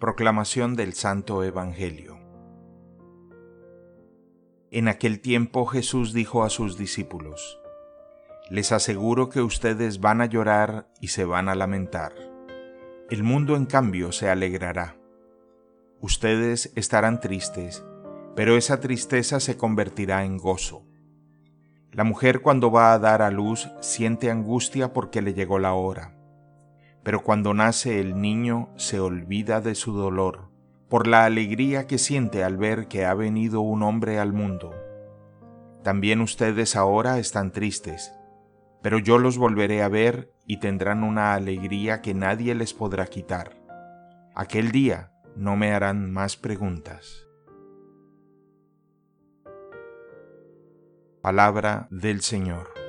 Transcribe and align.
Proclamación 0.00 0.76
del 0.76 0.94
Santo 0.94 1.44
Evangelio 1.44 2.18
En 4.70 4.88
aquel 4.88 5.20
tiempo 5.20 5.66
Jesús 5.66 6.14
dijo 6.14 6.42
a 6.42 6.48
sus 6.48 6.78
discípulos, 6.78 7.60
Les 8.48 8.72
aseguro 8.72 9.28
que 9.28 9.42
ustedes 9.42 10.00
van 10.00 10.22
a 10.22 10.24
llorar 10.24 10.88
y 11.02 11.08
se 11.08 11.26
van 11.26 11.50
a 11.50 11.54
lamentar. 11.54 12.14
El 13.10 13.24
mundo 13.24 13.56
en 13.56 13.66
cambio 13.66 14.10
se 14.10 14.30
alegrará. 14.30 14.96
Ustedes 16.00 16.72
estarán 16.76 17.20
tristes, 17.20 17.84
pero 18.34 18.56
esa 18.56 18.80
tristeza 18.80 19.38
se 19.38 19.58
convertirá 19.58 20.24
en 20.24 20.38
gozo. 20.38 20.86
La 21.92 22.04
mujer 22.04 22.40
cuando 22.40 22.70
va 22.70 22.94
a 22.94 22.98
dar 22.98 23.20
a 23.20 23.30
luz 23.30 23.68
siente 23.80 24.30
angustia 24.30 24.94
porque 24.94 25.20
le 25.20 25.34
llegó 25.34 25.58
la 25.58 25.74
hora 25.74 26.19
pero 27.02 27.22
cuando 27.22 27.54
nace 27.54 28.00
el 28.00 28.20
niño 28.20 28.68
se 28.76 29.00
olvida 29.00 29.60
de 29.60 29.74
su 29.74 29.92
dolor 29.92 30.50
por 30.88 31.06
la 31.06 31.24
alegría 31.24 31.86
que 31.86 31.98
siente 31.98 32.42
al 32.42 32.56
ver 32.56 32.88
que 32.88 33.06
ha 33.06 33.14
venido 33.14 33.60
un 33.60 33.84
hombre 33.84 34.18
al 34.18 34.32
mundo. 34.32 34.74
También 35.84 36.20
ustedes 36.20 36.74
ahora 36.74 37.18
están 37.18 37.52
tristes, 37.52 38.12
pero 38.82 38.98
yo 38.98 39.18
los 39.18 39.38
volveré 39.38 39.82
a 39.82 39.88
ver 39.88 40.32
y 40.46 40.58
tendrán 40.58 41.04
una 41.04 41.34
alegría 41.34 42.02
que 42.02 42.12
nadie 42.12 42.56
les 42.56 42.74
podrá 42.74 43.06
quitar. 43.06 43.56
Aquel 44.34 44.72
día 44.72 45.12
no 45.36 45.56
me 45.56 45.72
harán 45.72 46.10
más 46.10 46.36
preguntas. 46.36 47.26
Palabra 51.22 51.86
del 51.90 52.20
Señor. 52.20 52.79